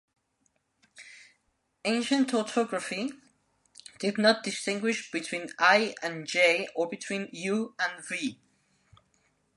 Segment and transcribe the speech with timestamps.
[1.85, 3.11] Ancient orthography
[3.99, 8.39] did not distinguish between "i" and "j" or between "u" and "v".